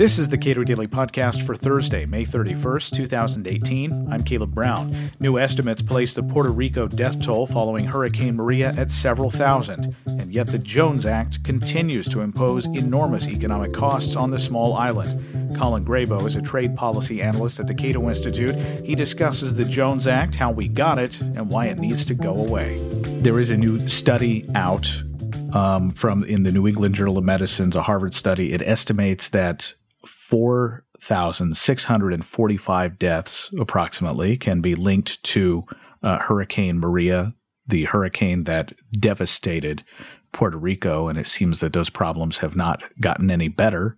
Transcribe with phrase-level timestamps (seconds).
[0.00, 4.08] This is the Cato Daily Podcast for Thursday, May 31st, 2018.
[4.10, 5.10] I'm Caleb Brown.
[5.20, 10.32] New estimates place the Puerto Rico death toll following Hurricane Maria at several thousand, and
[10.32, 15.54] yet the Jones Act continues to impose enormous economic costs on the small island.
[15.54, 18.54] Colin Grabow is a trade policy analyst at the Cato Institute.
[18.82, 22.34] He discusses the Jones Act, how we got it, and why it needs to go
[22.34, 22.78] away.
[23.20, 24.86] There is a new study out
[25.54, 28.52] um, from in the New England Journal of Medicine's a Harvard study.
[28.52, 29.72] It estimates that
[30.06, 35.62] 4,645 deaths approximately can be linked to
[36.02, 37.34] uh, Hurricane Maria,
[37.66, 39.82] the hurricane that devastated
[40.32, 43.96] Puerto Rico, and it seems that those problems have not gotten any better.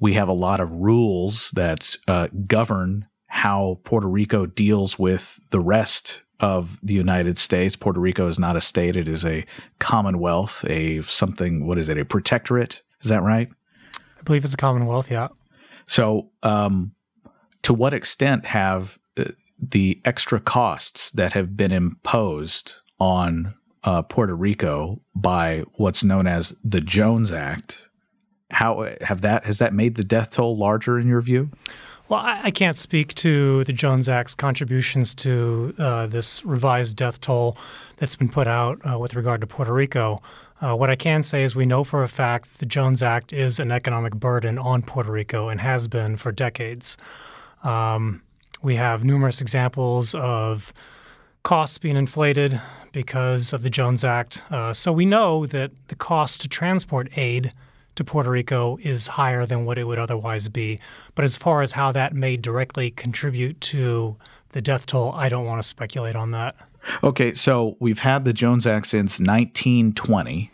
[0.00, 5.60] We have a lot of rules that uh, govern how Puerto Rico deals with the
[5.60, 7.76] rest of the United States.
[7.76, 9.44] Puerto Rico is not a state; it is a
[9.78, 11.66] commonwealth, a something.
[11.66, 11.98] What is it?
[11.98, 12.82] A protectorate?
[13.02, 13.48] Is that right?
[13.94, 15.10] I believe it's a commonwealth.
[15.10, 15.28] Yeah.
[15.86, 16.92] So, um,
[17.62, 19.24] to what extent have uh,
[19.60, 23.54] the extra costs that have been imposed on
[23.84, 27.80] uh, Puerto Rico by what's known as the Jones Act?
[28.50, 31.50] How have that has that made the death toll larger in your view?
[32.08, 37.20] Well, I, I can't speak to the Jones Act's contributions to uh, this revised death
[37.20, 37.58] toll
[37.98, 40.22] that's been put out uh, with regard to Puerto Rico.
[40.60, 43.60] Uh, what I can say is we know for a fact the Jones Act is
[43.60, 46.96] an economic burden on Puerto Rico and has been for decades.
[47.62, 48.22] Um,
[48.62, 50.72] we have numerous examples of
[51.42, 52.60] costs being inflated
[52.92, 54.42] because of the Jones Act.
[54.50, 57.52] Uh, so we know that the cost to transport aid
[57.98, 60.80] to Puerto Rico is higher than what it would otherwise be.
[61.14, 64.16] But as far as how that may directly contribute to
[64.50, 66.56] the death toll, I don't want to speculate on that.
[67.02, 70.50] Okay, so we've had the Jones Act since 1920.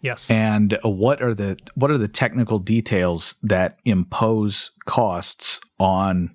[0.00, 0.30] Yes.
[0.30, 6.34] And what are the what are the technical details that impose costs on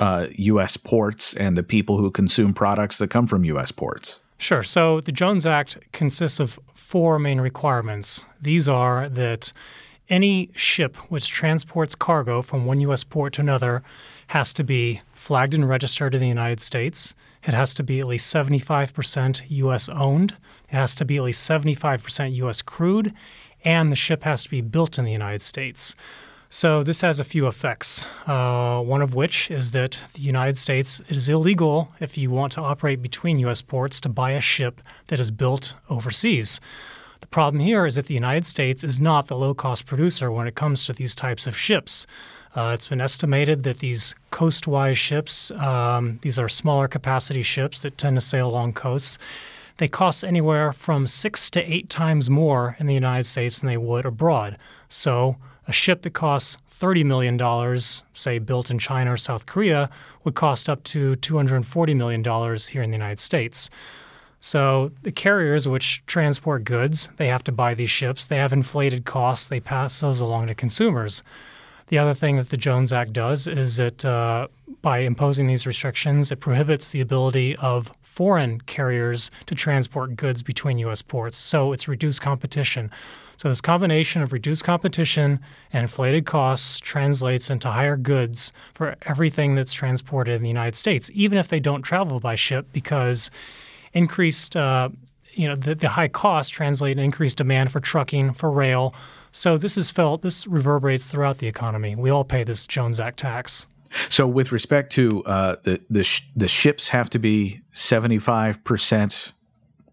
[0.00, 0.76] uh, U.S.
[0.76, 3.70] ports and the people who consume products that come from U.S.
[3.70, 4.18] ports?
[4.42, 4.64] Sure.
[4.64, 8.24] So the Jones Act consists of four main requirements.
[8.40, 9.52] These are that
[10.08, 13.04] any ship which transports cargo from one U.S.
[13.04, 13.84] port to another
[14.26, 17.14] has to be flagged and registered in the United States.
[17.44, 19.88] It has to be at least 75% U.S.
[19.88, 20.32] owned.
[20.68, 22.62] It has to be at least 75% U.S.
[22.62, 23.14] crewed,
[23.62, 25.94] and the ship has to be built in the United States.
[26.54, 28.06] So this has a few effects.
[28.26, 32.52] Uh, one of which is that the United States it is illegal if you want
[32.52, 33.62] to operate between U.S.
[33.62, 36.60] ports to buy a ship that is built overseas.
[37.22, 40.54] The problem here is that the United States is not the low-cost producer when it
[40.54, 42.06] comes to these types of ships.
[42.54, 47.96] Uh, it's been estimated that these coastwise ships, um, these are smaller capacity ships that
[47.96, 49.16] tend to sail along coasts,
[49.78, 53.78] they cost anywhere from six to eight times more in the United States than they
[53.78, 54.58] would abroad.
[54.90, 55.36] So
[55.72, 57.78] a ship that costs $30 million,
[58.12, 59.88] say built in China or South Korea,
[60.22, 62.22] would cost up to $240 million
[62.58, 63.70] here in the United States.
[64.38, 68.26] So the carriers which transport goods, they have to buy these ships.
[68.26, 69.48] They have inflated costs.
[69.48, 71.22] They pass those along to consumers.
[71.86, 74.48] The other thing that the Jones Act does is that uh,
[74.82, 80.76] by imposing these restrictions, it prohibits the ability of foreign carriers to transport goods between
[80.78, 81.00] U.S.
[81.00, 81.38] ports.
[81.38, 82.90] So it's reduced competition.
[83.42, 85.40] So this combination of reduced competition
[85.72, 91.10] and inflated costs translates into higher goods for everything that's transported in the United States,
[91.12, 93.32] even if they don't travel by ship, because
[93.94, 94.90] increased, uh,
[95.32, 98.94] you know, the, the high costs translate in increased demand for trucking, for rail.
[99.32, 101.96] So this is felt, this reverberates throughout the economy.
[101.96, 103.66] We all pay this Jones Act tax.
[104.08, 108.62] So, with respect to uh, the the sh- the ships have to be seventy five
[108.62, 109.32] percent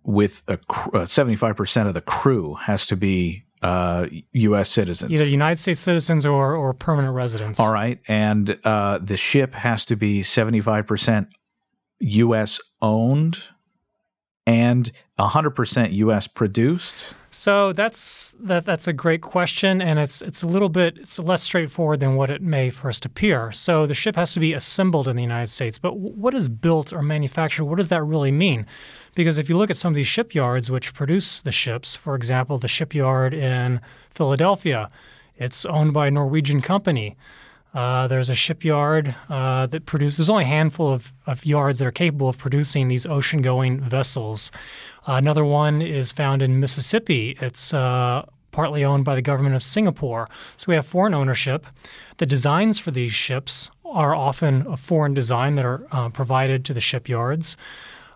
[0.10, 0.58] with a
[0.94, 4.70] uh, seventy five percent of the crew has to be uh, U.S.
[4.70, 7.60] citizens, either United States citizens or or permanent residents.
[7.60, 11.28] All right, and uh, the ship has to be seventy five percent
[12.00, 12.60] U.S.
[12.82, 13.40] owned
[14.50, 17.14] and 100% US produced?
[17.30, 21.44] So that's that, that's a great question, and it's it's a little bit it's less
[21.44, 23.52] straightforward than what it may first appear.
[23.52, 26.92] So the ship has to be assembled in the United States, but what is built
[26.92, 27.66] or manufactured?
[27.66, 28.66] What does that really mean?
[29.14, 32.58] Because if you look at some of these shipyards which produce the ships, for example,
[32.58, 34.90] the shipyard in Philadelphia,
[35.36, 37.16] it's owned by a Norwegian company.
[37.74, 41.88] Uh, there's a shipyard uh, that produces there's only a handful of, of, yards that
[41.88, 44.52] are capable of producing these ocean going vessels.
[45.08, 47.38] Uh, another one is found in Mississippi.
[47.40, 50.28] It's uh, partly owned by the government of Singapore.
[50.58, 51.68] So we have foreign ownership.
[52.18, 56.74] The designs for these ships are often a foreign design that are uh, provided to
[56.74, 57.56] the shipyards.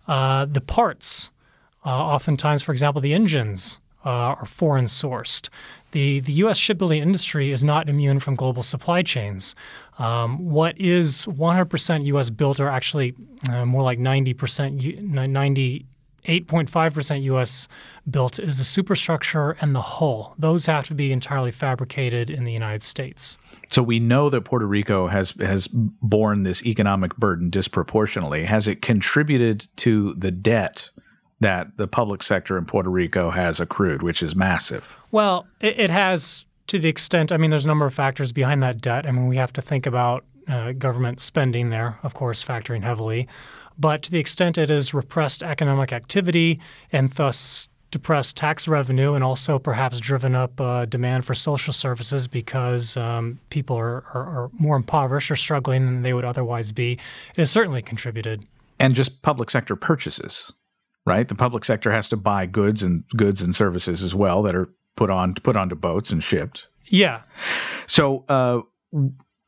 [0.07, 1.31] The parts,
[1.85, 5.49] oftentimes, for example, the engines, uh, are foreign sourced.
[5.93, 6.57] The, the U.S.
[6.57, 9.55] shipbuilding industry is not immune from global supply chains.
[9.99, 12.31] Um, what is 100% U.S.
[12.31, 13.13] built, or actually
[13.51, 15.85] uh, more like 90%, 90
[16.25, 17.67] 8.5% US
[18.09, 20.35] built is the superstructure and the hull.
[20.37, 23.37] Those have to be entirely fabricated in the United States.
[23.69, 28.45] So we know that Puerto Rico has has borne this economic burden disproportionately.
[28.45, 30.89] Has it contributed to the debt
[31.43, 34.97] that the public sector in Puerto Rico has accrued, which is massive?
[35.11, 37.31] Well, it, it has to the extent.
[37.31, 39.05] I mean, there's a number of factors behind that debt.
[39.05, 43.27] I mean, we have to think about uh, government spending there, of course, factoring heavily.
[43.77, 46.59] But to the extent it has repressed economic activity
[46.91, 52.27] and thus depressed tax revenue and also perhaps driven up uh, demand for social services
[52.27, 56.93] because um, people are, are, are, more impoverished or struggling than they would otherwise be,
[56.93, 58.43] it has certainly contributed.
[58.79, 60.51] And just public sector purchases,
[61.05, 61.27] right?
[61.27, 64.69] The public sector has to buy goods and goods and services as well that are
[64.95, 66.67] put on put onto boats and shipped.
[66.85, 67.21] Yeah.
[67.87, 68.61] So uh,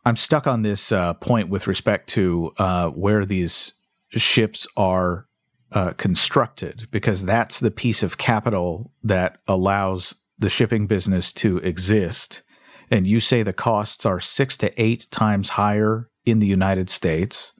[0.05, 3.73] I'm stuck on this uh, point with respect to uh, where these
[4.09, 5.27] ships are
[5.71, 12.41] uh, constructed because that's the piece of capital that allows the shipping business to exist.
[12.91, 17.51] And you say the costs are six to eight times higher in the United States.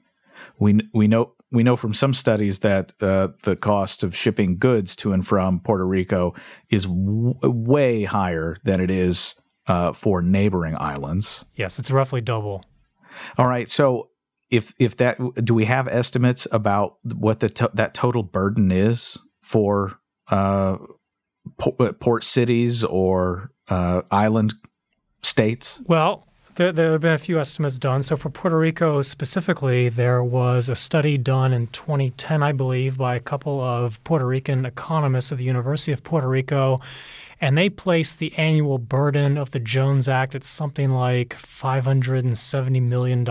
[0.58, 4.96] We we know we know from some studies that uh, the cost of shipping goods
[4.96, 6.34] to and from Puerto Rico
[6.70, 11.44] is w- way higher than it is uh, for neighboring islands.
[11.54, 12.64] Yes, it's roughly double.
[13.38, 14.10] All right, so
[14.50, 19.16] if if that do we have estimates about what the to, that total burden is
[19.42, 19.98] for
[20.30, 20.76] uh,
[21.58, 24.54] uh, port cities or uh, island
[25.22, 25.80] states?
[25.86, 26.25] Well,
[26.56, 28.02] there, there, have been a few estimates done.
[28.02, 33.14] So for Puerto Rico specifically, there was a study done in 2010, I believe, by
[33.14, 36.80] a couple of Puerto Rican economists at the University of Puerto Rico.
[37.42, 43.28] And they placed the annual burden of the Jones Act at something like $570 million.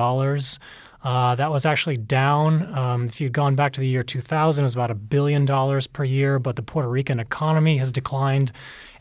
[1.04, 2.76] Uh, that was actually down.
[2.76, 5.88] Um, if you'd gone back to the year 2000, it was about a billion dollars
[5.88, 8.52] per year, but the Puerto Rican economy has declined.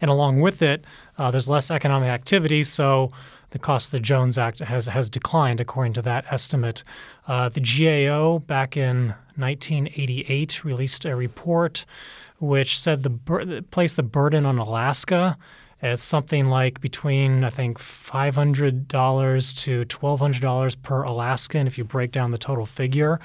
[0.01, 0.85] And along with it,
[1.19, 3.11] uh, there's less economic activity, so
[3.55, 6.83] the cost of the Jones Act has, has declined, according to that estimate.
[7.29, 11.85] Uh, the GAO back in 1988 released a report
[12.41, 15.39] which said the placed the burden on Alaska
[15.81, 22.33] as something like between, I think, $500 to $1,200 per Alaskan if you break down
[22.33, 23.21] the total figure.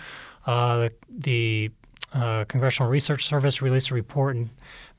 [0.45, 1.71] Uh, the,
[2.13, 4.37] uh, Congressional Research Service released a report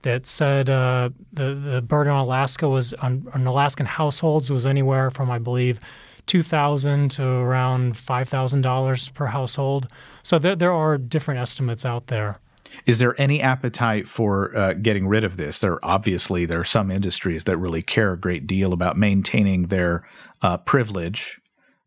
[0.03, 5.11] that said uh, the, the burden on Alaska was on, on Alaskan households was anywhere
[5.11, 5.81] from, I believe,
[6.27, 9.89] 2,000 to around $5,000 per household.
[10.23, 12.39] So there, there are different estimates out there.
[12.87, 15.59] Is there any appetite for uh, getting rid of this?
[15.59, 20.07] There obviously there are some industries that really care a great deal about maintaining their
[20.43, 21.41] uh, privilege.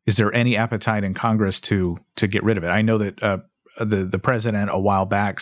[0.06, 2.68] Is there any appetite in Congress to to get rid of it?
[2.68, 3.38] I know that uh,
[3.80, 5.40] the the president a while back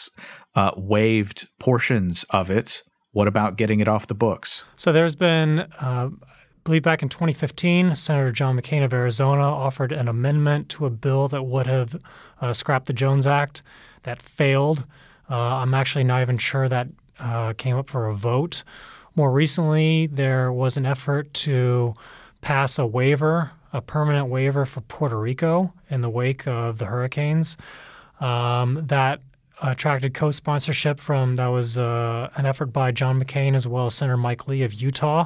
[0.56, 2.84] uh, waived portions of it.
[3.12, 4.64] What about getting it off the books?
[4.76, 5.60] So there's been.
[5.60, 10.86] Uh, I believe back in 2015, Senator John McCain of Arizona offered an amendment to
[10.86, 11.96] a bill that would have
[12.40, 13.64] uh, scrapped the Jones Act.
[14.04, 14.86] That failed.
[15.30, 16.88] Uh, I'm actually not even sure that
[17.20, 18.64] uh, came up for a vote.
[19.16, 21.96] More recently, there was an effort to
[22.42, 27.58] pass a waiver, a permanent waiver for Puerto Rico in the wake of the hurricanes.
[28.20, 29.22] Um, that
[29.62, 34.18] attracted co-sponsorship from that was uh, an effort by John McCain as well as Senator
[34.18, 35.26] Mike Lee of Utah.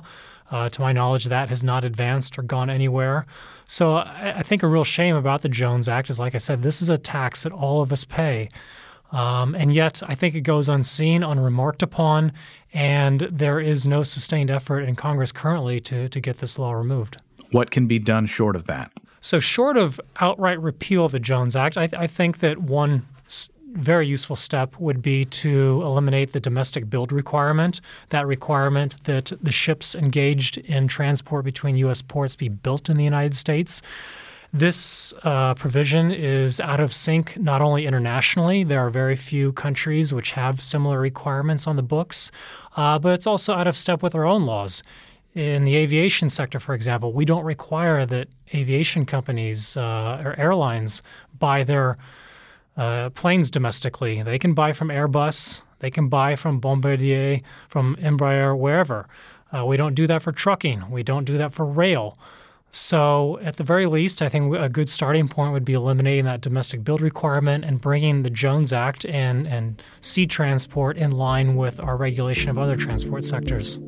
[0.51, 3.25] Uh, to my knowledge, that has not advanced or gone anywhere.
[3.65, 6.61] So I, I, think a real shame about the Jones Act is, like I said,
[6.61, 8.49] this is a tax that all of us pay.
[9.11, 12.31] Um, and yet, I think it goes unseen, unremarked upon,
[12.73, 17.17] and there is no sustained effort in Congress currently to, to get this law removed.
[17.51, 18.91] What can be done short of that?
[19.21, 23.07] So, short of outright repeal of the Jones Act, I, I think that one
[23.75, 29.51] very useful step would be to eliminate the domestic build requirement, that requirement that the
[29.51, 32.01] ships engaged in transport between U.S.
[32.01, 33.81] ports be built in the United States.
[34.53, 40.13] This uh, provision is out of sync not only internationally, there are very few countries
[40.13, 42.31] which have similar requirements on the books,
[42.77, 44.81] uh, but it's also out of step with our own laws.
[45.33, 51.03] In the aviation sector, for example, we don't require that aviation companies uh, or airlines
[51.37, 51.97] buy their
[52.77, 54.21] uh, planes domestically.
[54.23, 59.07] They can buy from Airbus, they can buy from Bombardier, from Embraer, wherever.
[59.55, 62.17] Uh, we don't do that for trucking, we don't do that for rail.
[62.71, 66.41] So, at the very least, I think a good starting point would be eliminating that
[66.41, 71.79] domestic build requirement and bringing the Jones Act and, and sea transport in line with
[71.79, 73.79] our regulation of other transport sectors.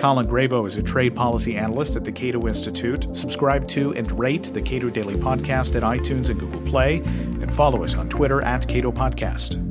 [0.00, 3.14] Colin Grabow is a trade policy analyst at the Cato Institute.
[3.14, 7.84] Subscribe to and rate the Cato Daily Podcast at iTunes and Google Play, and follow
[7.84, 9.69] us on Twitter at Cato Podcast.